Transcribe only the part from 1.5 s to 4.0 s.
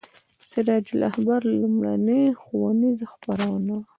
لومړنۍ ښوونیزه خپرونه وه.